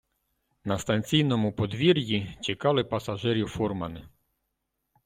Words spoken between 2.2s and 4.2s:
чекали пасажирів фурмани.